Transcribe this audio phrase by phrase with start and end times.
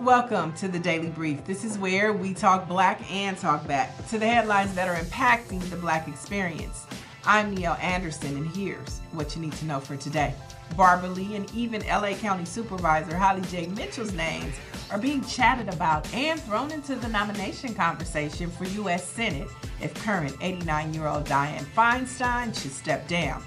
[0.00, 1.44] Welcome to the Daily Brief.
[1.44, 5.58] This is where we talk black and talk back to the headlines that are impacting
[5.70, 6.86] the black experience.
[7.24, 10.34] I'm Niele Anderson, and here's what you need to know for today.
[10.76, 13.66] Barbara Lee and even LA County Supervisor Holly J.
[13.66, 14.54] Mitchell's names
[14.92, 19.04] are being chatted about and thrown into the nomination conversation for U.S.
[19.04, 19.48] Senate
[19.80, 23.42] if current 89 year old Dianne Feinstein should step down.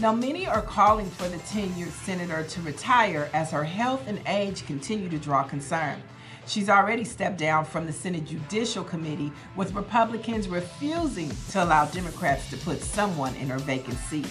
[0.00, 4.64] Now, many are calling for the tenured senator to retire as her health and age
[4.64, 6.02] continue to draw concern.
[6.46, 12.48] She's already stepped down from the Senate Judicial Committee, with Republicans refusing to allow Democrats
[12.48, 14.26] to put someone in her vacant seat.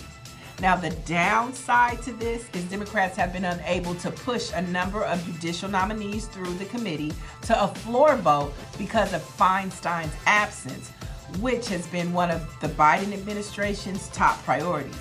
[0.60, 5.24] Now, the downside to this is Democrats have been unable to push a number of
[5.24, 10.90] judicial nominees through the committee to a floor vote because of Feinstein's absence,
[11.40, 14.98] which has been one of the Biden administration's top priorities.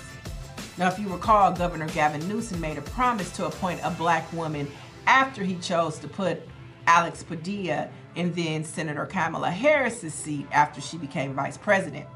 [0.79, 4.65] Now, if you recall, Governor Gavin Newsom made a promise to appoint a black woman
[5.07, 6.41] after he chose to put
[6.87, 12.07] Alex Padilla in then Senator Kamala Harris's seat after she became vice president.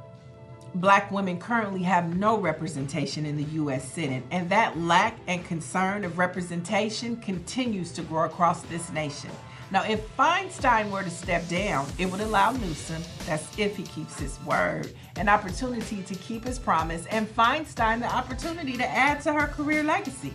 [0.76, 3.84] Black women currently have no representation in the U.S.
[3.84, 9.30] Senate, and that lack and concern of representation continues to grow across this nation.
[9.74, 14.20] Now, if Feinstein were to step down, it would allow Newsom, that's if he keeps
[14.20, 19.34] his word, an opportunity to keep his promise, and Feinstein the opportunity to add to
[19.34, 20.32] her career legacy.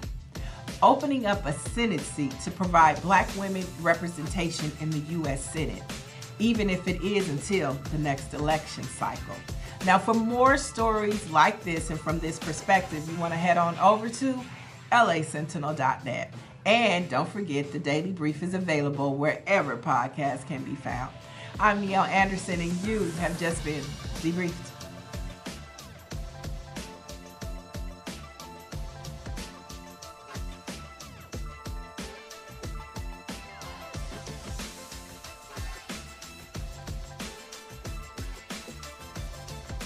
[0.83, 5.53] Opening up a Senate seat to provide black women representation in the U.S.
[5.53, 5.84] Senate,
[6.41, 9.36] even if it is until the next election cycle.
[9.86, 13.78] Now, for more stories like this and from this perspective, you want to head on
[13.78, 14.41] over to
[14.91, 16.34] lasentinel.net.
[16.69, 21.10] And don't forget, the Daily Brief is available wherever podcasts can be found.
[21.58, 23.80] I'm Niele Anderson, and you have just been
[24.20, 24.78] debriefed.